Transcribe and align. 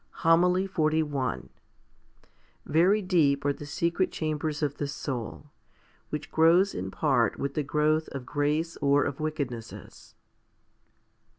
HOMILY 0.25 0.65
XLI 0.67 1.47
Very 2.65 3.03
deep 3.03 3.45
are 3.45 3.53
the 3.53 3.67
secret 3.67 4.11
chambers 4.11 4.63
of 4.63 4.77
the 4.77 4.87
soul, 4.87 5.51
which 6.09 6.31
grows 6.31 6.73
in 6.73 6.89
part 6.89 7.37
with 7.37 7.53
the 7.53 7.61
growth 7.61 8.07
of 8.07 8.25
grace 8.25 8.75
or 8.77 9.03
of 9.03 9.19
wickednesses. 9.19 10.15